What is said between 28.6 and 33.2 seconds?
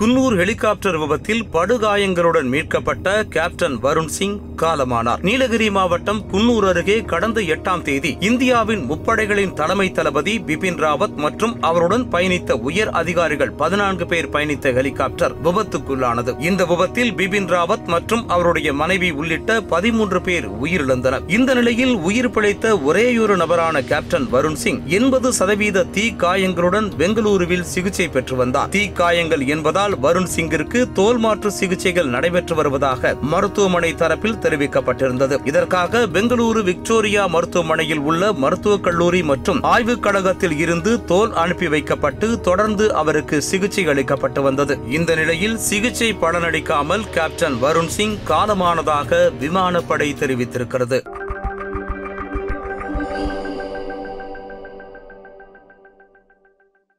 தீ காயங்கள் என்பதால் வருண் சிங்கிற்கு தோல் மாற்று சிகிச்சைகள் நடைபெற்று வருவதாக